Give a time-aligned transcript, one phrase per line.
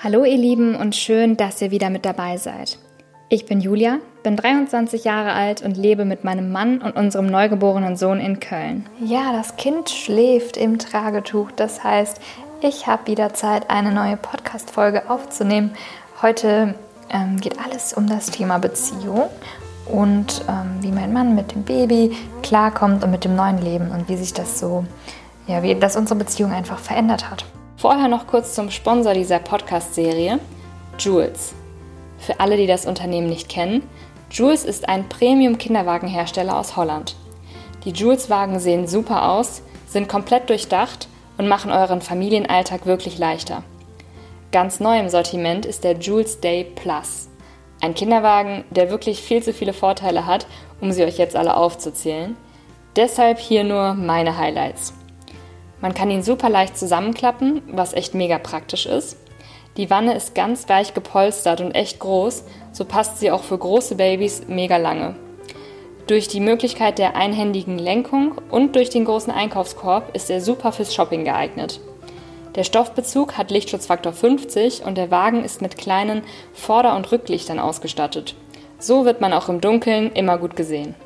[0.00, 2.78] Hallo ihr Lieben und schön, dass ihr wieder mit dabei seid.
[3.28, 7.96] Ich bin Julia, bin 23 Jahre alt und lebe mit meinem Mann und unserem neugeborenen
[7.96, 8.86] Sohn in Köln.
[9.00, 11.50] Ja, das Kind schläft im Tragetuch.
[11.50, 12.20] Das heißt,
[12.60, 15.72] ich habe wieder Zeit, eine neue Podcast-Folge aufzunehmen.
[16.22, 16.76] Heute
[17.10, 19.24] ähm, geht alles um das Thema Beziehung
[19.86, 24.08] und ähm, wie mein Mann mit dem Baby klarkommt und mit dem neuen Leben und
[24.08, 24.84] wie sich das so,
[25.48, 27.44] ja, wie das unsere Beziehung einfach verändert hat.
[27.78, 30.40] Vorher noch kurz zum Sponsor dieser Podcast-Serie,
[30.98, 31.54] Jules.
[32.18, 33.88] Für alle, die das Unternehmen nicht kennen,
[34.32, 37.14] Jules ist ein Premium-Kinderwagenhersteller aus Holland.
[37.84, 41.06] Die Jules-Wagen sehen super aus, sind komplett durchdacht
[41.38, 43.62] und machen euren Familienalltag wirklich leichter.
[44.50, 47.28] Ganz neu im Sortiment ist der Jules Day Plus.
[47.80, 50.48] Ein Kinderwagen, der wirklich viel zu viele Vorteile hat,
[50.80, 52.36] um sie euch jetzt alle aufzuzählen.
[52.96, 54.97] Deshalb hier nur meine Highlights.
[55.80, 59.16] Man kann ihn super leicht zusammenklappen, was echt mega praktisch ist.
[59.76, 63.94] Die Wanne ist ganz weich gepolstert und echt groß, so passt sie auch für große
[63.94, 65.14] Babys mega lange.
[66.08, 70.94] Durch die Möglichkeit der einhändigen Lenkung und durch den großen Einkaufskorb ist er super fürs
[70.94, 71.80] Shopping geeignet.
[72.54, 76.22] Der Stoffbezug hat Lichtschutzfaktor 50 und der Wagen ist mit kleinen
[76.54, 78.34] Vorder- und Rücklichtern ausgestattet.
[78.80, 80.96] So wird man auch im Dunkeln immer gut gesehen.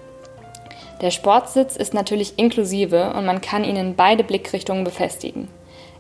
[1.03, 5.49] Der Sportsitz ist natürlich inklusive und man kann ihn in beide Blickrichtungen befestigen.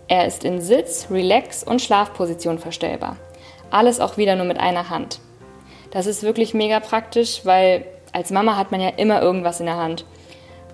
[0.06, 3.16] Er ist in Sitz, Relax und Schlafposition verstellbar.
[3.70, 5.18] Alles auch wieder nur mit einer Hand.
[5.90, 9.76] Das ist wirklich mega praktisch, weil als Mama hat man ja immer irgendwas in der
[9.76, 10.04] Hand.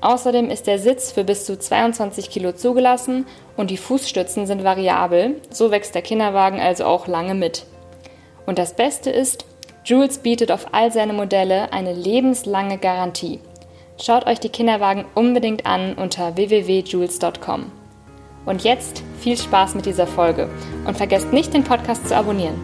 [0.03, 3.27] Außerdem ist der Sitz für bis zu 22 Kilo zugelassen
[3.57, 7.65] und die Fußstützen sind variabel, so wächst der Kinderwagen also auch lange mit.
[8.45, 9.47] Und das Beste ist,
[9.85, 13.41] Jules bietet auf all seine Modelle eine lebenslange Garantie.
[14.01, 17.73] Schaut euch die Kinderwagen unbedingt an unter www.jules.com.
[18.47, 20.49] Und jetzt viel Spaß mit dieser Folge
[20.87, 22.55] und vergesst nicht, den Podcast zu abonnieren.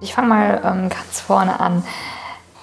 [0.00, 1.84] Ich fange mal ähm, ganz vorne an.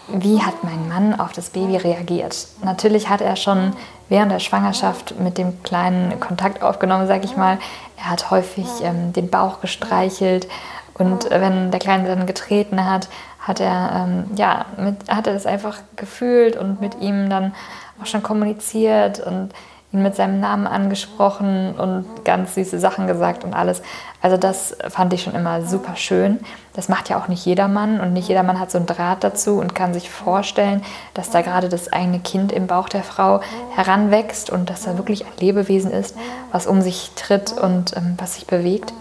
[0.08, 2.48] Wie hat mein Mann auf das Baby reagiert?
[2.64, 3.74] Natürlich hat er schon
[4.10, 7.60] während der Schwangerschaft mit dem Kleinen Kontakt aufgenommen, sage ich mal.
[7.96, 10.48] Er hat häufig ähm, den Bauch gestreichelt
[10.96, 13.08] und wenn der Kleine dann getreten hat,
[13.50, 17.54] hat er, ähm, ja, mit, hat er das einfach gefühlt und mit ihm dann
[18.00, 19.50] auch schon kommuniziert und
[19.92, 23.82] ihn mit seinem Namen angesprochen und ganz süße Sachen gesagt und alles.
[24.22, 26.40] Also das fand ich schon immer super schön.
[26.74, 29.74] Das macht ja auch nicht jedermann und nicht jedermann hat so einen Draht dazu und
[29.74, 30.84] kann sich vorstellen,
[31.16, 33.42] dass da gerade das eigene Kind im Bauch der Frau
[33.76, 36.16] heranwächst und dass da wirklich ein Lebewesen ist,
[36.52, 38.94] was um sich tritt und ähm, was sich bewegt.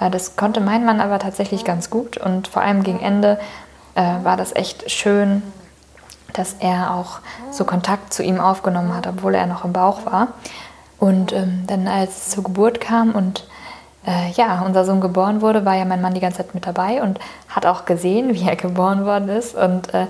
[0.00, 3.38] Äh, das konnte mein Mann aber tatsächlich ganz gut und vor allem gegen Ende
[3.96, 5.42] äh, war das echt schön,
[6.32, 7.20] dass er auch
[7.50, 10.28] so Kontakt zu ihm aufgenommen hat, obwohl er noch im Bauch war.
[10.98, 13.46] Und ähm, dann, als es zur Geburt kam und
[14.06, 17.02] äh, ja, unser Sohn geboren wurde, war ja mein Mann die ganze Zeit mit dabei
[17.02, 17.18] und
[17.48, 19.54] hat auch gesehen, wie er geboren worden ist.
[19.54, 20.06] Und äh,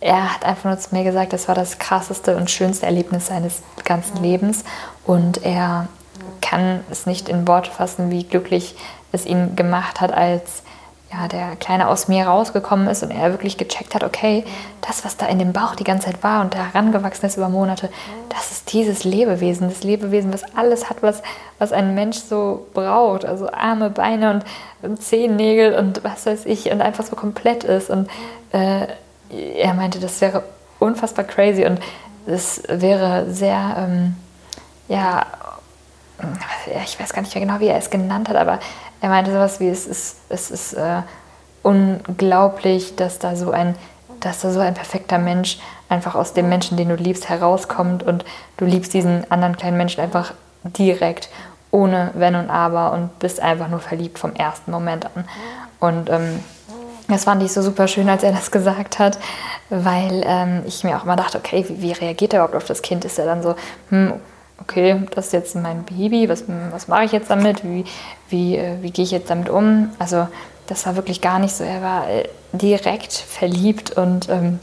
[0.00, 3.62] er hat einfach nur zu mir gesagt, das war das krasseste und schönste Erlebnis seines
[3.84, 4.64] ganzen Lebens.
[5.04, 5.88] Und er
[6.40, 8.76] kann es nicht in Worte fassen, wie glücklich
[9.12, 10.62] es ihn gemacht hat, als
[11.10, 14.44] ja, der Kleine aus mir rausgekommen ist und er wirklich gecheckt hat, okay,
[14.86, 17.48] das, was da in dem Bauch die ganze Zeit war und da herangewachsen ist über
[17.48, 17.88] Monate,
[18.28, 21.22] das ist dieses Lebewesen, das Lebewesen, was alles hat, was,
[21.58, 23.24] was ein Mensch so braucht.
[23.24, 24.42] Also Arme, Beine
[24.82, 27.88] und Zehennägel und was weiß ich und einfach so komplett ist.
[27.88, 28.08] Und
[28.52, 28.86] äh,
[29.30, 30.42] er meinte, das wäre
[30.78, 31.80] unfassbar crazy und
[32.26, 34.16] es wäre sehr, ähm,
[34.88, 35.26] ja,
[36.84, 38.58] ich weiß gar nicht mehr genau, wie er es genannt hat, aber
[39.00, 41.02] er meinte sowas wie, es ist, es ist äh,
[41.62, 43.74] unglaublich, dass da so ein
[44.20, 48.24] dass da so ein perfekter Mensch einfach aus dem Menschen, den du liebst, herauskommt und
[48.56, 51.28] du liebst diesen anderen kleinen Menschen einfach direkt,
[51.70, 55.24] ohne Wenn und Aber und bist einfach nur verliebt vom ersten Moment an.
[55.80, 56.42] Und ähm,
[57.08, 59.18] das fand ich so super schön, als er das gesagt hat,
[59.70, 62.82] weil ähm, ich mir auch immer dachte, okay, wie, wie, reagiert er überhaupt auf das
[62.82, 63.04] Kind?
[63.04, 63.54] Ist er dann so,
[63.90, 64.14] hm,
[64.60, 67.64] okay, das ist jetzt mein Baby, was, was mache ich jetzt damit?
[67.64, 67.84] Wie,
[68.28, 69.90] wie, äh, wie gehe ich jetzt damit um?
[69.98, 70.28] Also
[70.66, 71.64] das war wirklich gar nicht so.
[71.64, 74.58] Er war äh, direkt verliebt und ähm,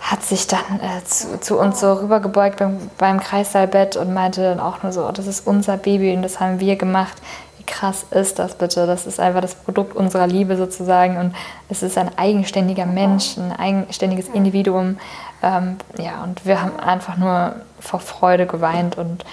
[0.00, 4.60] hat sich dann äh, zu, zu, uns so rübergebeugt beim, beim Kreissaalbett und meinte dann
[4.60, 7.16] auch nur so, oh, das ist unser Baby und das haben wir gemacht.
[7.56, 8.86] Wie krass ist das bitte?
[8.86, 11.34] Das ist einfach das Produkt unserer Liebe sozusagen und
[11.70, 14.98] es ist ein eigenständiger Mensch, ein eigenständiges Individuum.
[15.44, 19.24] Ähm, ja, und wir haben einfach nur vor Freude geweint und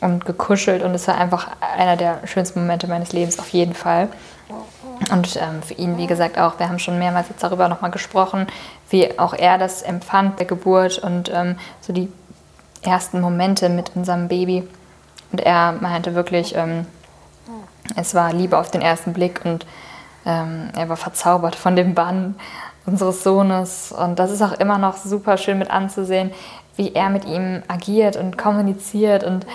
[0.00, 4.08] und gekuschelt und es war einfach einer der schönsten Momente meines Lebens auf jeden Fall.
[5.10, 8.46] Und ähm, für ihn, wie gesagt, auch, wir haben schon mehrmals jetzt darüber nochmal gesprochen,
[8.88, 12.10] wie auch er das empfand, der Geburt und ähm, so die
[12.82, 14.66] ersten Momente mit unserem Baby.
[15.32, 16.86] Und er meinte wirklich, ähm,
[17.96, 19.66] Es war Liebe auf den ersten Blick und
[20.24, 22.36] ähm, er war verzaubert von dem Bann
[22.86, 23.92] unseres Sohnes.
[23.92, 26.30] Und das ist auch immer noch super schön mit anzusehen,
[26.76, 29.24] wie er mit ihm agiert und kommuniziert.
[29.24, 29.46] Und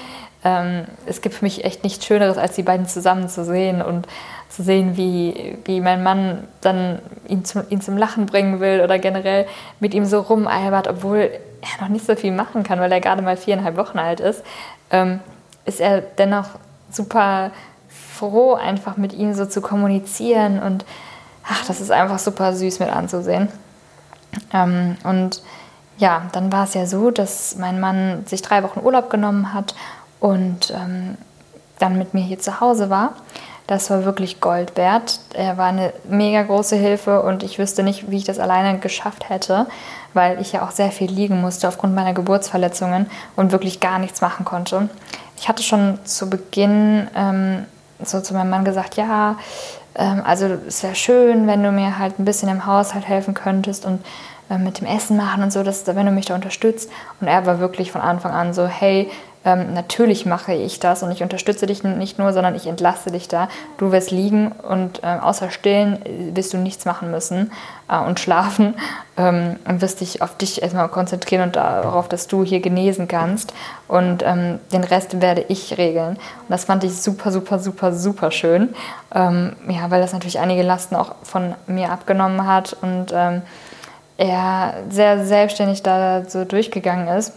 [0.44, 4.08] ähm, es gibt für mich echt nichts Schöneres, als die beiden zusammen zu sehen und
[4.50, 9.00] zu sehen, wie, wie mein Mann dann ihn zum, ihn zum Lachen bringen will oder
[9.00, 9.48] generell
[9.80, 11.32] mit ihm so rumalbert, obwohl
[11.62, 14.44] er noch nicht so viel machen kann, weil er gerade mal viereinhalb Wochen alt ist,
[14.92, 15.20] ähm,
[15.66, 16.48] ist er dennoch
[16.92, 17.52] super
[17.90, 20.86] froh, einfach mit ihm so zu kommunizieren und
[21.48, 23.50] ach, das ist einfach super süß mit anzusehen.
[24.54, 25.42] Ähm, und
[25.98, 29.76] ja, dann war es ja so, dass mein Mann sich drei Wochen Urlaub genommen hat
[30.20, 31.18] und ähm,
[31.80, 33.14] dann mit mir hier zu Hause war.
[33.68, 35.20] Das war wirklich Gold wert.
[35.34, 39.30] Er war eine mega große Hilfe und ich wüsste nicht, wie ich das alleine geschafft
[39.30, 39.66] hätte,
[40.14, 44.22] weil ich ja auch sehr viel liegen musste aufgrund meiner Geburtsverletzungen und wirklich gar nichts
[44.22, 44.90] machen konnte.
[45.38, 47.66] Ich hatte schon zu Beginn ähm,
[48.04, 49.38] so zu meinem Mann gesagt, ja,
[49.96, 53.86] ähm, also es wäre schön, wenn du mir halt ein bisschen im Haushalt helfen könntest
[53.86, 54.04] und
[54.50, 56.90] äh, mit dem Essen machen und so, dass, wenn du mich da unterstützt.
[57.20, 59.10] Und er war wirklich von Anfang an so, hey,
[59.46, 63.28] ähm, natürlich mache ich das und ich unterstütze dich nicht nur, sondern ich entlasse dich
[63.28, 63.48] da.
[63.78, 67.52] Du wirst liegen und äh, außer stillen äh, wirst du nichts machen müssen
[67.88, 68.74] äh, und schlafen
[69.18, 73.54] ähm, und wirst dich auf dich erstmal konzentrieren und darauf, dass du hier genesen kannst.
[73.88, 76.16] Und ähm, den Rest werde ich regeln.
[76.16, 78.74] Und das fand ich super, super, super, super schön.
[79.14, 83.44] Ähm, ja, weil das natürlich einige Lasten auch von mir abgenommen hat und ähm,
[84.18, 87.34] er sehr selbstständig da so durchgegangen ist.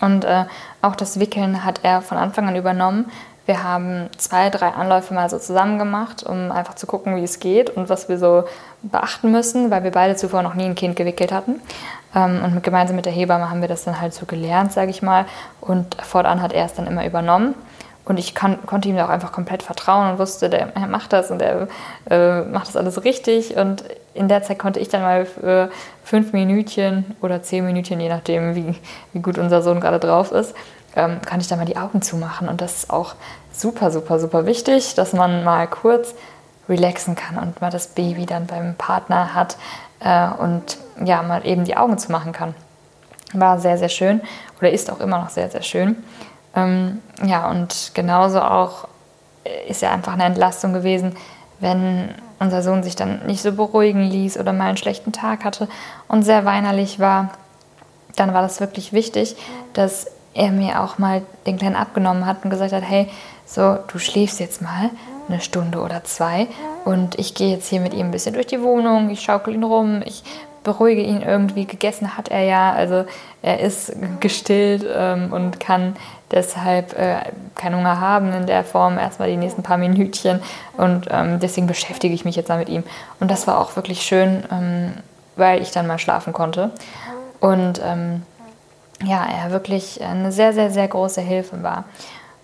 [0.00, 0.44] Und äh,
[0.82, 3.10] auch das Wickeln hat er von Anfang an übernommen.
[3.46, 7.40] Wir haben zwei, drei Anläufe mal so zusammen gemacht, um einfach zu gucken, wie es
[7.40, 8.44] geht und was wir so
[8.82, 11.60] beachten müssen, weil wir beide zuvor noch nie ein Kind gewickelt hatten.
[12.14, 15.02] Ähm, und gemeinsam mit der Hebamme haben wir das dann halt so gelernt, sage ich
[15.02, 15.26] mal.
[15.60, 17.54] Und fortan hat er es dann immer übernommen.
[18.04, 21.12] Und ich kann, konnte ihm da auch einfach komplett vertrauen und wusste, der, er macht
[21.12, 21.68] das und er
[22.10, 23.56] äh, macht das alles richtig.
[23.56, 23.84] Und
[24.14, 25.70] in der Zeit konnte ich dann mal für
[26.04, 28.74] fünf Minütchen oder zehn Minütchen, je nachdem, wie,
[29.12, 30.54] wie gut unser Sohn gerade drauf ist,
[30.96, 32.48] ähm, kann ich dann mal die Augen zumachen.
[32.48, 33.14] Und das ist auch
[33.52, 36.14] super, super, super wichtig, dass man mal kurz
[36.68, 39.56] relaxen kann und mal das Baby dann beim Partner hat
[40.00, 42.54] äh, und ja, mal eben die Augen zumachen kann.
[43.32, 44.20] War sehr, sehr schön
[44.58, 45.96] oder ist auch immer noch sehr, sehr schön.
[46.56, 48.88] Ähm, ja, und genauso auch
[49.68, 51.16] ist ja einfach eine Entlastung gewesen,
[51.60, 55.68] wenn unser Sohn sich dann nicht so beruhigen ließ oder mal einen schlechten Tag hatte
[56.08, 57.30] und sehr weinerlich war,
[58.16, 59.36] dann war das wirklich wichtig,
[59.74, 63.08] dass er mir auch mal den Kleinen abgenommen hat und gesagt hat, hey,
[63.46, 64.90] so, du schläfst jetzt mal
[65.28, 66.48] eine Stunde oder zwei
[66.84, 69.64] und ich gehe jetzt hier mit ihm ein bisschen durch die Wohnung, ich schaukel ihn
[69.64, 70.22] rum, ich
[70.62, 71.64] beruhige ihn irgendwie.
[71.64, 73.04] Gegessen hat er ja, also
[73.42, 75.96] er ist gestillt ähm, und kann
[76.30, 77.20] deshalb äh,
[77.54, 80.40] keinen Hunger haben in der Form, erstmal die nächsten paar Minütchen.
[80.76, 82.84] Und ähm, deswegen beschäftige ich mich jetzt mal mit ihm.
[83.18, 84.92] Und das war auch wirklich schön, ähm,
[85.36, 86.70] weil ich dann mal schlafen konnte.
[87.40, 88.22] Und ähm,
[89.02, 91.84] ja, er wirklich eine sehr, sehr, sehr große Hilfe war.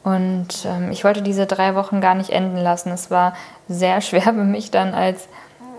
[0.03, 2.91] Und ähm, ich wollte diese drei Wochen gar nicht enden lassen.
[2.91, 3.35] Es war
[3.69, 5.29] sehr schwer für mich dann als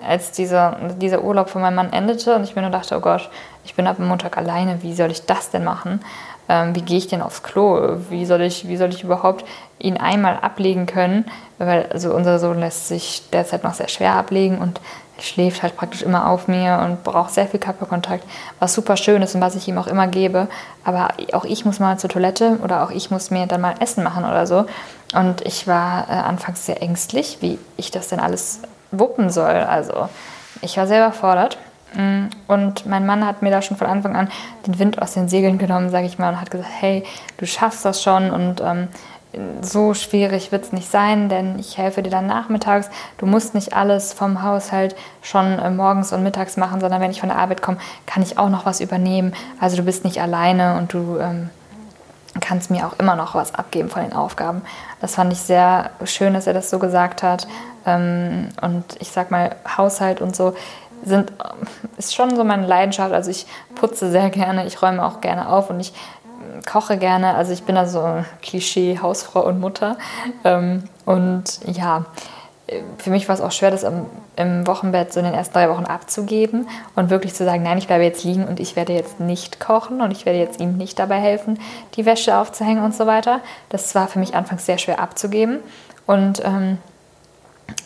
[0.06, 3.30] als dieser, dieser Urlaub von meinem Mann endete und ich mir nur dachte, oh Gott,
[3.68, 6.00] ich bin ab Montag alleine, wie soll ich das denn machen?
[6.48, 7.98] Ähm, wie gehe ich denn aufs Klo?
[8.10, 9.44] Wie soll ich, wie soll ich überhaupt
[9.78, 11.26] ihn einmal ablegen können?
[11.58, 14.80] Weil also unser Sohn lässt sich derzeit noch sehr schwer ablegen und
[15.20, 18.24] schläft halt praktisch immer auf mir und braucht sehr viel Körperkontakt,
[18.60, 20.48] was super schön ist und was ich ihm auch immer gebe.
[20.86, 24.06] Aber auch ich muss mal zur Toilette oder auch ich muss mir dann mal Essen
[24.06, 24.66] machen oder so.
[25.14, 29.56] Und ich war äh, anfangs sehr ängstlich, wie ich das denn alles wuppen soll.
[29.56, 30.08] Also
[30.62, 31.58] ich war sehr überfordert.
[31.98, 34.30] Mm, und mein Mann hat mir da schon von Anfang an
[34.68, 37.04] den Wind aus den Segeln genommen, sage ich mal, und hat gesagt, hey,
[37.38, 38.88] du schaffst das schon und ähm,
[39.62, 42.90] so schwierig wird es nicht sein, denn ich helfe dir dann nachmittags.
[43.18, 47.20] Du musst nicht alles vom Haushalt schon äh, morgens und mittags machen, sondern wenn ich
[47.20, 49.34] von der Arbeit komme, kann ich auch noch was übernehmen.
[49.60, 51.50] Also du bist nicht alleine und du ähm,
[52.40, 54.62] kannst mir auch immer noch was abgeben von den Aufgaben.
[55.02, 57.48] Das fand ich sehr schön, dass er das so gesagt hat.
[57.86, 60.54] Ähm, und ich sag mal, Haushalt und so
[61.04, 61.32] sind,
[61.98, 63.14] ist schon so meine Leidenschaft.
[63.14, 65.94] Also ich putze sehr gerne, ich räume auch gerne auf und ich
[66.66, 67.36] koche gerne.
[67.36, 69.98] Also ich bin da so Klischee Hausfrau und Mutter.
[70.44, 72.06] Ähm, und ja,
[72.98, 75.70] für mich war es auch schwer, das im, im, Wochenbett so in den ersten drei
[75.70, 79.20] Wochen abzugeben und wirklich zu sagen, nein, ich bleibe jetzt liegen und ich werde jetzt
[79.20, 81.60] nicht kochen und ich werde jetzt ihm nicht dabei helfen,
[81.96, 83.40] die Wäsche aufzuhängen und so weiter.
[83.70, 85.60] Das war für mich anfangs sehr schwer abzugeben
[86.06, 86.78] und ähm,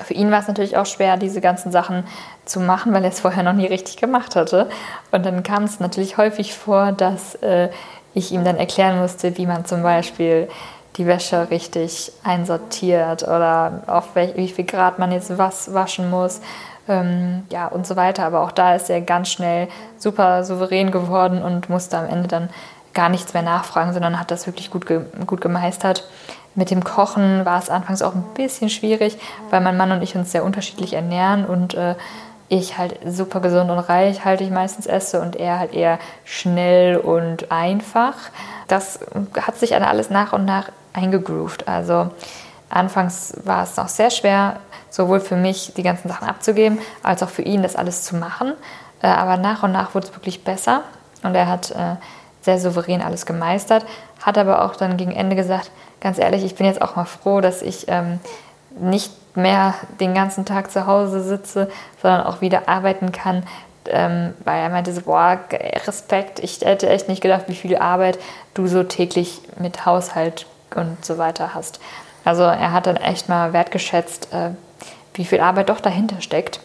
[0.04, 2.04] für ihn war es natürlich auch schwer, diese ganzen Sachen
[2.46, 4.70] zu machen, weil er es vorher noch nie richtig gemacht hatte.
[5.12, 7.70] Und dann kam es natürlich häufig vor, dass äh,
[8.14, 10.50] ich ihm dann erklären musste, wie man zum Beispiel
[10.98, 16.42] die Wäsche richtig einsortiert oder auf welch, wie viel Grad man jetzt was waschen muss.
[16.88, 18.26] Ähm, ja, und so weiter.
[18.26, 22.50] Aber auch da ist er ganz schnell super souverän geworden und musste am Ende dann
[22.94, 26.04] gar nichts mehr nachfragen, sondern hat das wirklich gut, ge gut gemeistert.
[26.54, 29.18] Mit dem Kochen war es anfangs auch ein bisschen schwierig,
[29.50, 31.96] weil mein Mann und ich uns sehr unterschiedlich ernähren und äh,
[32.50, 36.98] ich halt super gesund und reich halte ich meistens esse und er halt eher schnell
[36.98, 38.16] und einfach.
[38.68, 39.00] Das
[39.40, 41.70] hat sich dann alles nach und nach eingegroovt.
[41.70, 42.10] Also
[42.70, 44.58] anfangs war es noch sehr schwer,
[44.90, 48.52] sowohl für mich die ganzen Sachen abzugeben, als auch für ihn das alles zu machen.
[49.02, 50.84] Äh, aber nach und nach wurde es wirklich besser
[51.24, 51.96] und er hat äh,
[52.42, 53.86] sehr souverän alles gemeistert,
[54.22, 57.42] hat aber auch dann gegen Ende gesagt, ganz ehrlich, ich bin jetzt auch mal froh,
[57.42, 58.20] dass ich ähm,
[58.80, 61.70] nicht mehr den ganzen Tag zu Hause sitze,
[62.02, 63.44] sondern auch wieder arbeiten kann.
[63.88, 65.40] Ähm, weil er meinte so, boah,
[65.88, 68.20] Respekt, ich hätte echt nicht gedacht, wie viel Arbeit
[68.54, 70.46] du so täglich mit Haushalt
[70.76, 71.80] und so weiter hast.
[72.24, 74.52] Also er hat dann echt mal wertgeschätzt, äh,
[75.16, 76.60] wie viel Arbeit doch dahinter steckt,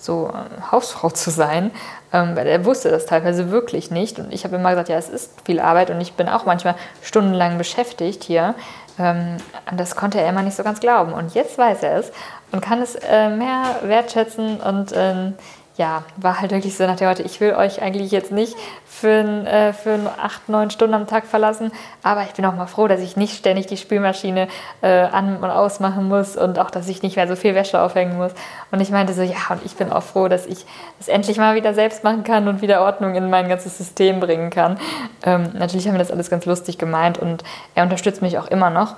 [0.00, 1.70] so äh, Hausfrau zu sein.
[2.12, 4.18] Ähm, weil er wusste das teilweise wirklich nicht.
[4.18, 6.74] Und ich habe immer gesagt, ja, es ist viel Arbeit und ich bin auch manchmal
[7.02, 8.54] stundenlang beschäftigt hier.
[8.98, 9.36] Ähm,
[9.76, 11.12] das konnte er immer nicht so ganz glauben.
[11.12, 12.10] Und jetzt weiß er es
[12.50, 15.34] und kann es äh, mehr wertschätzen und ähm,
[15.80, 19.08] ja, war halt wirklich so nach der Heute, ich will euch eigentlich jetzt nicht für,
[19.46, 21.72] äh, für acht, neun Stunden am Tag verlassen,
[22.02, 24.48] aber ich bin auch mal froh, dass ich nicht ständig die Spülmaschine
[24.82, 28.18] äh, an- und ausmachen muss und auch, dass ich nicht mehr so viel Wäsche aufhängen
[28.18, 28.32] muss.
[28.70, 30.66] Und ich meinte so, ja, und ich bin auch froh, dass ich
[31.00, 34.50] es endlich mal wieder selbst machen kann und wieder Ordnung in mein ganzes System bringen
[34.50, 34.78] kann.
[35.24, 37.42] Ähm, natürlich haben wir das alles ganz lustig gemeint und
[37.74, 38.96] er unterstützt mich auch immer noch.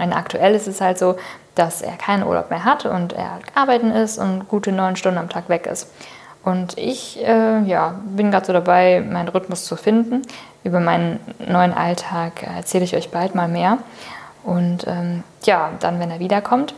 [0.00, 1.16] Und aktuell ist es halt so,
[1.54, 5.28] dass er keinen Urlaub mehr hat und er arbeiten ist und gute neun Stunden am
[5.28, 5.88] Tag weg ist.
[6.44, 10.22] Und ich äh, ja, bin gerade so dabei, meinen Rhythmus zu finden.
[10.62, 13.78] Über meinen neuen Alltag erzähle ich euch bald mal mehr.
[14.42, 16.74] Und ähm, ja, dann, wenn er wiederkommt,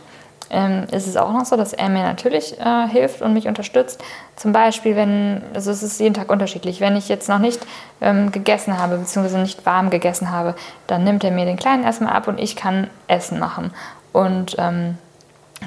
[0.49, 4.03] ähm, ist es auch noch so, dass er mir natürlich äh, hilft und mich unterstützt.
[4.35, 7.65] Zum Beispiel, wenn, also es ist jeden Tag unterschiedlich, wenn ich jetzt noch nicht
[8.01, 10.55] ähm, gegessen habe, beziehungsweise nicht warm gegessen habe,
[10.87, 13.73] dann nimmt er mir den Kleinen erstmal ab und ich kann Essen machen
[14.13, 14.97] und ähm,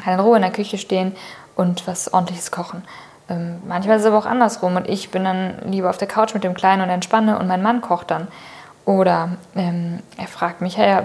[0.05, 1.15] kann in Ruhe in der Küche stehen
[1.57, 2.83] und was ordentliches kochen.
[3.29, 6.35] Ähm, manchmal ist es aber auch andersrum und ich bin dann lieber auf der Couch
[6.35, 8.29] mit dem Kleinen und entspanne und mein Mann kocht dann.
[8.87, 11.03] Oder ähm, er fragt mich, hey,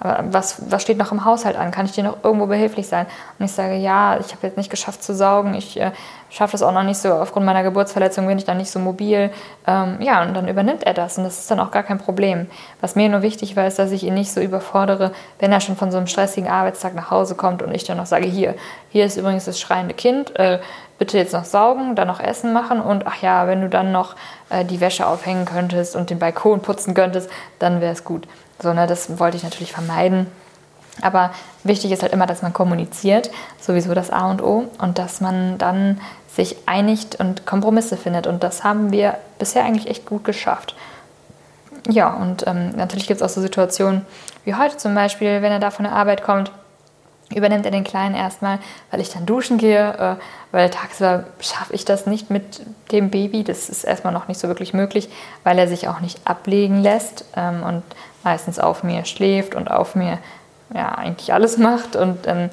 [0.00, 1.70] was, was steht noch im Haushalt an?
[1.70, 3.06] Kann ich dir noch irgendwo behilflich sein?
[3.38, 5.90] Und ich sage, ja, ich habe jetzt nicht geschafft zu saugen, ich äh,
[6.30, 9.30] schaffe das auch noch nicht so, aufgrund meiner Geburtsverletzung bin ich dann nicht so mobil.
[9.66, 12.46] Ähm, ja, und dann übernimmt er das und das ist dann auch gar kein Problem.
[12.80, 15.76] Was mir nur wichtig war, ist, dass ich ihn nicht so überfordere, wenn er schon
[15.76, 18.54] von so einem stressigen Arbeitstag nach Hause kommt und ich dann noch sage, hier,
[18.90, 20.58] hier ist übrigens das schreiende Kind, äh,
[20.98, 24.16] bitte jetzt noch saugen, dann noch Essen machen und ach ja, wenn du dann noch
[24.50, 28.26] äh, die Wäsche aufhängen könntest und den Balkon putzen könntest, dann wäre es gut.
[28.60, 30.26] So, ne, das wollte ich natürlich vermeiden.
[31.00, 31.30] Aber
[31.62, 35.56] wichtig ist halt immer, dass man kommuniziert, sowieso das A und O, und dass man
[35.58, 38.26] dann sich einigt und Kompromisse findet.
[38.26, 40.74] Und das haben wir bisher eigentlich echt gut geschafft.
[41.88, 44.04] Ja, und ähm, natürlich gibt es auch so Situationen
[44.44, 46.50] wie heute zum Beispiel, wenn er da von der Arbeit kommt,
[47.34, 48.58] übernimmt er den Kleinen erstmal,
[48.90, 53.44] weil ich dann duschen gehe, äh, weil tagsüber schaffe ich das nicht mit dem Baby.
[53.44, 55.08] Das ist erstmal noch nicht so wirklich möglich,
[55.44, 57.82] weil er sich auch nicht ablegen lässt ähm, und
[58.24, 60.18] meistens auf mir schläft und auf mir
[60.74, 62.50] ja, eigentlich alles macht und ähm,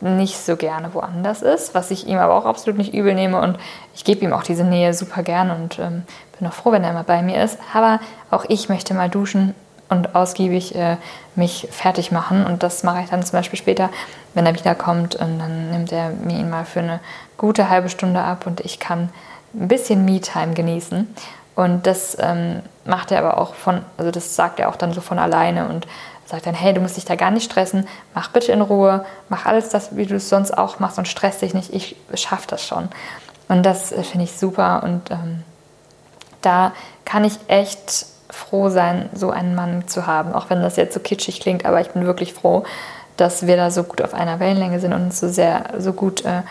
[0.00, 3.58] nicht so gerne woanders ist, was ich ihm aber auch absolut nicht übel nehme und
[3.94, 6.02] ich gebe ihm auch diese Nähe super gern und ähm,
[6.38, 7.58] bin auch froh, wenn er immer bei mir ist.
[7.72, 9.54] Aber auch ich möchte mal duschen
[9.88, 10.96] und ausgiebig äh,
[11.34, 12.44] mich fertig machen.
[12.44, 13.90] Und das mache ich dann zum Beispiel später,
[14.34, 15.16] wenn er wiederkommt.
[15.16, 17.00] Und dann nimmt er mir ihn mal für eine
[17.36, 19.10] gute halbe Stunde ab und ich kann
[19.54, 21.08] ein bisschen Me-Time genießen.
[21.54, 25.00] Und das ähm, macht er aber auch von, also das sagt er auch dann so
[25.00, 25.86] von alleine und
[26.26, 29.46] sagt dann, hey, du musst dich da gar nicht stressen, mach bitte in Ruhe, mach
[29.46, 32.66] alles das, wie du es sonst auch machst und stress dich nicht, ich schaffe das
[32.66, 32.88] schon.
[33.48, 35.44] Und das äh, finde ich super und ähm,
[36.42, 36.72] da
[37.04, 41.00] kann ich echt froh sein, so einen Mann zu haben, auch wenn das jetzt so
[41.00, 42.64] kitschig klingt, aber ich bin wirklich froh,
[43.16, 46.24] dass wir da so gut auf einer Wellenlänge sind und uns so sehr, so gut
[46.24, 46.42] äh,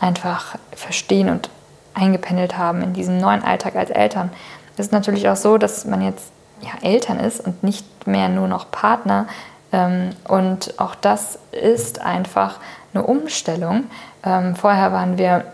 [0.00, 1.48] einfach verstehen und
[1.94, 4.30] eingependelt haben in diesem neuen Alltag als Eltern.
[4.74, 6.30] Es ist natürlich auch so, dass man jetzt
[6.60, 9.26] ja, Eltern ist und nicht mehr nur noch Partner.
[9.72, 12.58] Ähm, und auch das ist einfach
[12.94, 13.84] eine Umstellung.
[14.24, 15.44] Ähm, vorher waren wir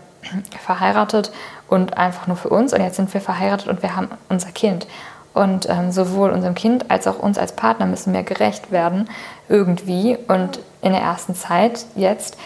[0.63, 1.31] verheiratet
[1.67, 4.87] und einfach nur für uns und jetzt sind wir verheiratet und wir haben unser Kind.
[5.35, 9.09] Und ähm, sowohl unserem Kind als auch uns als Partner müssen wir gerecht werden
[9.49, 10.17] irgendwie.
[10.27, 12.37] Und in der ersten Zeit jetzt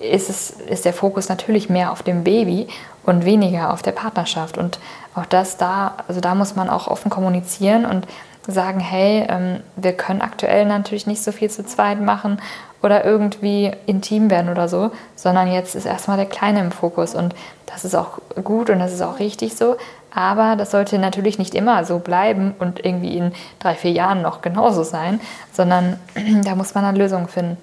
[0.00, 2.66] ist, es, ist der Fokus natürlich mehr auf dem Baby
[3.04, 4.58] und weniger auf der Partnerschaft.
[4.58, 4.80] Und
[5.14, 8.08] auch das da, also da muss man auch offen kommunizieren und
[8.48, 12.42] sagen, hey, ähm, wir können aktuell natürlich nicht so viel zu zweit machen
[12.82, 17.36] oder irgendwie intim werden oder so, sondern jetzt ist erstmal der Kleine im Fokus und
[17.66, 19.76] das ist auch gut und das ist auch richtig so.
[20.14, 24.42] Aber das sollte natürlich nicht immer so bleiben und irgendwie in drei, vier Jahren noch
[24.42, 25.20] genauso sein,
[25.52, 25.98] sondern
[26.44, 27.56] da muss man dann Lösungen finden.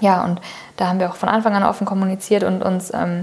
[0.00, 0.40] Ja, und
[0.76, 3.20] da haben wir auch von Anfang an offen kommuniziert und uns ähm,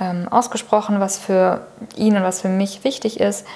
[0.00, 1.66] ähm, ausgesprochen, was für
[1.96, 3.46] ihn und was für mich wichtig ist.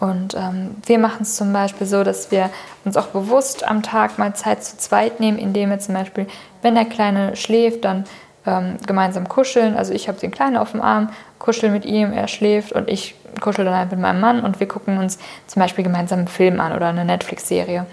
[0.00, 2.50] Und ähm, wir machen es zum Beispiel so, dass wir
[2.84, 6.26] uns auch bewusst am Tag mal Zeit zu zweit nehmen, indem wir zum Beispiel,
[6.60, 8.04] wenn der Kleine schläft, dann
[8.46, 9.76] ähm, gemeinsam kuscheln.
[9.76, 13.14] Also ich habe den Kleinen auf dem Arm, kuschel mit ihm, er schläft und ich
[13.40, 16.60] kuschel dann halt mit meinem Mann und wir gucken uns zum Beispiel gemeinsam einen Film
[16.60, 17.86] an oder eine Netflix-Serie.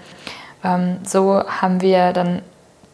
[0.64, 2.42] Ähm, so haben wir dann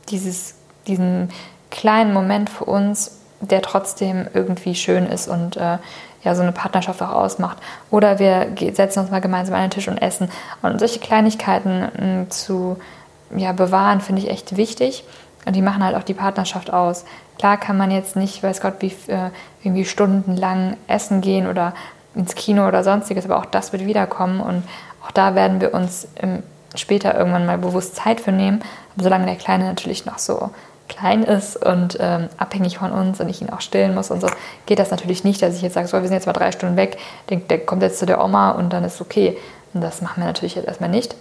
[0.08, 0.54] dieses,
[0.86, 1.30] diesen
[1.70, 5.78] kleinen Moment für uns, der trotzdem irgendwie schön ist und äh,
[6.26, 7.58] ja so eine Partnerschaft auch ausmacht.
[7.90, 10.28] Oder wir setzen uns mal gemeinsam an den Tisch und essen.
[10.62, 12.76] Und solche Kleinigkeiten hm, zu
[13.34, 15.04] ja, bewahren, finde ich echt wichtig.
[15.46, 17.04] Und die machen halt auch die Partnerschaft aus.
[17.38, 19.30] Klar kann man jetzt nicht, weiß Gott, wie äh,
[19.62, 21.74] irgendwie stundenlang essen gehen oder
[22.14, 24.62] ins Kino oder sonstiges, aber auch das wird wiederkommen und
[25.04, 26.42] auch da werden wir uns im,
[26.74, 28.60] später irgendwann mal bewusst Zeit für nehmen.
[28.96, 30.50] Solange der Kleine natürlich noch so
[30.88, 34.28] klein ist und ähm, abhängig von uns und ich ihn auch stillen muss und so,
[34.66, 36.76] geht das natürlich nicht, dass ich jetzt sage, so, wir sind jetzt mal drei Stunden
[36.76, 39.36] weg, der, der kommt jetzt zu der Oma und dann ist okay.
[39.74, 41.14] Und das machen wir natürlich jetzt erstmal nicht.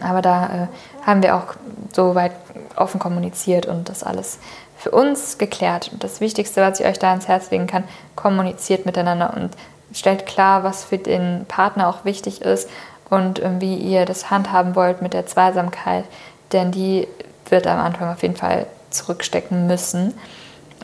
[0.00, 1.54] Aber da äh, haben wir auch
[1.92, 2.32] so weit
[2.76, 4.38] offen kommuniziert und das alles
[4.78, 5.90] für uns geklärt.
[5.92, 7.84] Und das Wichtigste, was ich euch da ans Herz legen kann,
[8.16, 9.50] kommuniziert miteinander und
[9.92, 12.70] stellt klar, was für den Partner auch wichtig ist
[13.10, 16.04] und äh, wie ihr das handhaben wollt mit der Zweisamkeit.
[16.52, 17.08] Denn die
[17.48, 20.14] wird am Anfang auf jeden Fall zurückstecken müssen.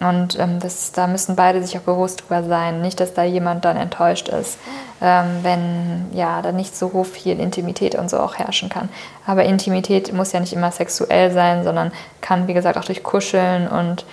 [0.01, 2.81] Und ähm, das, da müssen beide sich auch bewusst drüber sein.
[2.83, 4.59] Nicht, dass da jemand dann enttäuscht ist,
[5.01, 8.89] ähm, wenn ja da nicht so viel Intimität und so auch herrschen kann.
[9.27, 13.69] Aber Intimität muss ja nicht immer sexuell sein, sondern kann, wie gesagt, auch durch Kuscheln
[13.69, 14.05] und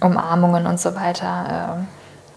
[0.00, 1.86] Umarmungen und so weiter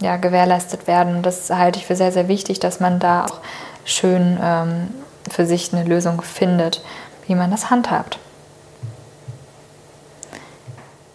[0.02, 1.22] äh, ja, gewährleistet werden.
[1.22, 3.42] Das halte ich für sehr, sehr wichtig, dass man da auch
[3.86, 4.88] schön ähm,
[5.30, 6.82] für sich eine Lösung findet,
[7.28, 8.18] wie man das handhabt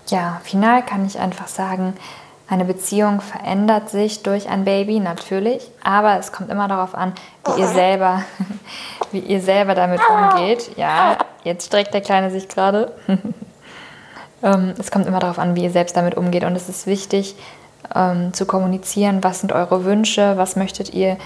[0.08, 1.94] ja, final kann ich einfach sagen,
[2.48, 7.12] eine Beziehung verändert sich durch ein Baby natürlich, aber es kommt immer darauf an,
[7.44, 8.22] wie ihr selber,
[9.12, 10.70] wie ihr selber damit umgeht.
[10.76, 12.92] Ja, jetzt streckt der Kleine sich gerade.
[14.40, 17.34] Ähm, es kommt immer darauf an, wie ihr selbst damit umgeht und es ist wichtig
[17.94, 21.16] ähm, zu kommunizieren, was sind eure Wünsche, was möchtet ihr,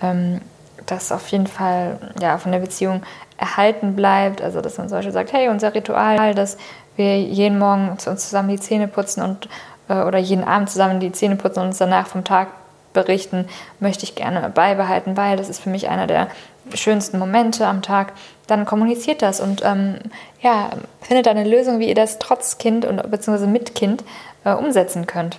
[0.00, 0.40] ähm,
[0.86, 3.02] dass auf jeden Fall ja, von der Beziehung
[3.36, 4.40] erhalten bleibt.
[4.40, 6.56] Also dass man zum Beispiel sagt, hey, unser Ritual, das
[6.96, 9.48] wir jeden Morgen uns zusammen die Zähne putzen und
[9.88, 12.48] äh, oder jeden Abend zusammen die Zähne putzen und uns danach vom Tag
[12.92, 13.48] berichten,
[13.80, 16.28] möchte ich gerne beibehalten, weil das ist für mich einer der
[16.74, 18.12] schönsten Momente am Tag.
[18.46, 19.98] Dann kommuniziert das und ähm,
[20.40, 24.04] ja, findet eine Lösung, wie ihr das trotz Kind und beziehungsweise mit Kind
[24.44, 25.38] äh, umsetzen könnt.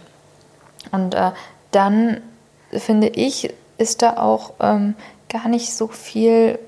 [0.92, 1.32] Und äh,
[1.72, 2.22] dann
[2.72, 4.96] finde ich, ist da auch ähm,
[5.30, 6.60] gar nicht so viel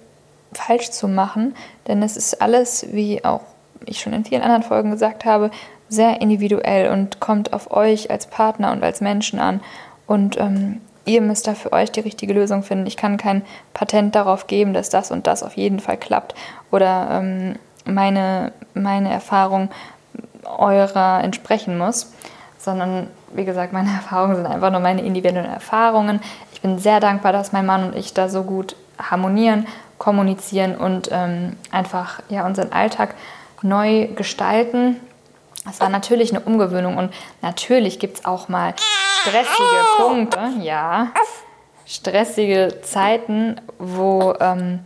[0.54, 1.56] falsch zu machen,
[1.88, 3.41] denn es ist alles, wie auch
[3.86, 5.52] ich schon in vielen anderen Folgen gesagt habe,
[5.89, 9.62] sehr individuell und kommt auf euch als Partner und als Menschen an.
[10.08, 12.88] Und ähm, ihr müsst da für euch die richtige Lösung finden.
[12.88, 13.43] Ich kann kein
[13.74, 16.36] Patent darauf geben, dass das und das auf jeden Fall klappt
[16.71, 19.69] oder ähm, meine, meine Erfahrung
[20.43, 22.13] eurer entsprechen muss,
[22.58, 26.19] sondern wie gesagt, meine Erfahrungen sind einfach nur meine individuellen Erfahrungen.
[26.54, 29.67] Ich bin sehr dankbar, dass mein Mann und ich da so gut harmonieren,
[29.98, 33.15] kommunizieren und ähm, einfach ja, unseren Alltag
[33.65, 34.99] neu gestalten.
[35.69, 38.75] Es war natürlich eine Umgewöhnung und natürlich gibt es auch mal
[39.21, 41.08] stressige Punkte, ja,
[41.86, 44.80] stressige Zeiten, wo, ähm,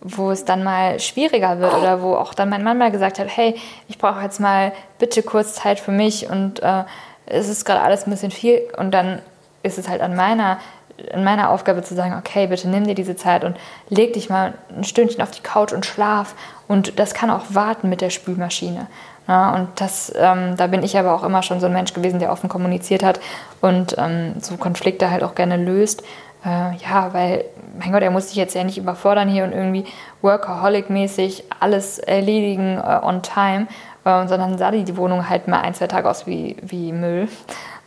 [0.00, 3.28] wo es dann mal schwieriger wird oder wo auch dann mein Mann mal gesagt hat,
[3.28, 3.56] hey,
[3.88, 6.84] ich brauche jetzt mal bitte kurz Zeit für mich und äh,
[7.26, 9.20] es ist gerade alles ein bisschen viel und dann
[9.62, 10.58] ist es halt an meiner
[10.96, 13.56] in meiner Aufgabe zu sagen, okay, bitte nimm dir diese Zeit und
[13.88, 16.34] leg dich mal ein Stündchen auf die Couch und schlaf.
[16.68, 18.86] Und das kann auch warten mit der Spülmaschine.
[19.26, 22.18] Ja, und das, ähm, da bin ich aber auch immer schon so ein Mensch gewesen,
[22.18, 23.20] der offen kommuniziert hat
[23.62, 26.02] und ähm, so Konflikte halt auch gerne löst.
[26.44, 27.44] Äh, ja, weil,
[27.78, 29.86] mein Gott, er muss sich jetzt ja nicht überfordern hier und irgendwie
[30.22, 33.66] Workaholic-mäßig alles erledigen äh, on time,
[34.04, 37.28] äh, sondern sah die, Wohnung halt mal ein, zwei Tage aus wie, wie Müll.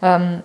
[0.01, 0.41] Ähm,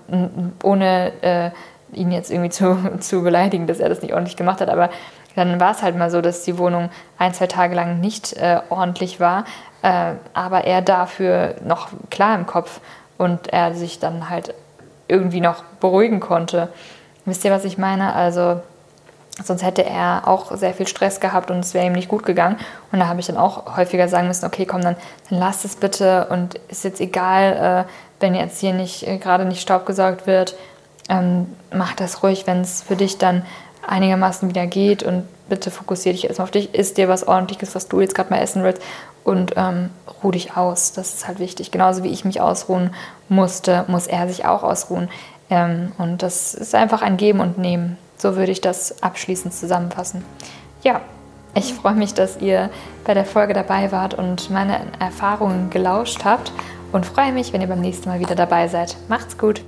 [0.63, 1.51] ohne äh,
[1.93, 4.91] ihn jetzt irgendwie zu, zu beleidigen, dass er das nicht ordentlich gemacht hat, aber
[5.35, 8.61] dann war es halt mal so, dass die Wohnung ein, zwei Tage lang nicht äh,
[8.69, 9.45] ordentlich war,
[9.83, 12.81] äh, aber er dafür noch klar im Kopf
[13.19, 14.55] und er sich dann halt
[15.09, 16.69] irgendwie noch beruhigen konnte.
[17.25, 18.15] Wisst ihr, was ich meine?
[18.15, 18.61] Also
[19.43, 22.57] sonst hätte er auch sehr viel Stress gehabt und es wäre ihm nicht gut gegangen.
[22.91, 24.97] Und da habe ich dann auch häufiger sagen müssen, okay, komm, dann,
[25.31, 29.45] dann lasst es bitte und ist jetzt egal, äh, wenn jetzt hier nicht äh, gerade
[29.45, 30.55] nicht staubgesaugt wird,
[31.13, 33.43] ähm, mach das ruhig, wenn es für dich dann
[33.87, 37.89] einigermaßen wieder geht und bitte fokussiere dich erstmal auf dich, isst dir was ordentliches, was
[37.89, 38.81] du jetzt gerade mal essen willst
[39.25, 39.91] und ähm,
[40.23, 40.93] ruh dich aus.
[40.93, 41.71] Das ist halt wichtig.
[41.71, 42.91] Genauso wie ich mich ausruhen
[43.29, 45.09] musste, muss er sich auch ausruhen.
[45.51, 47.99] Ähm, und das ist einfach ein Geben und Nehmen.
[48.17, 50.25] So würde ich das abschließend zusammenfassen.
[50.83, 51.01] Ja,
[51.55, 52.71] ich freue mich, dass ihr
[53.05, 56.53] bei der Folge dabei wart und meine Erfahrungen gelauscht habt
[56.93, 58.97] und freue mich, wenn ihr beim nächsten Mal wieder dabei seid.
[59.09, 59.63] Macht's gut!